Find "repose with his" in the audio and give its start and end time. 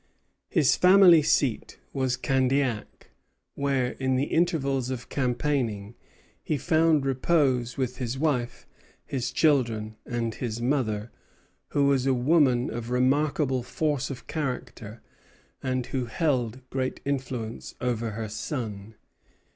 7.05-8.17